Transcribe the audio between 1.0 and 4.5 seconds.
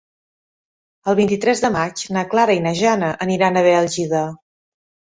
El vint-i-tres de maig na Clara i na Jana aniran a Bèlgida.